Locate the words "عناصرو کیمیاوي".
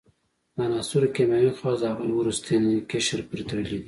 0.67-1.51